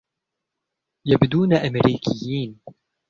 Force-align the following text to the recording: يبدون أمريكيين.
يبدون 1.07 1.53
أمريكيين. 1.53 2.59